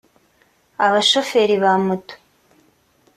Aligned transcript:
abashoferi 0.85 1.55
ba 1.63 1.73
moto 1.85 2.13